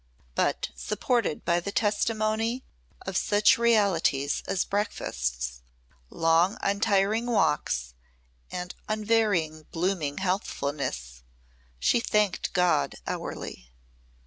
[0.33, 2.63] But supported by the testimony
[3.05, 5.61] of such realities as breakfasts,
[6.09, 7.93] long untiring walks
[8.49, 11.21] and unvarying blooming healthfulness,
[11.79, 13.69] she thanked God hourly.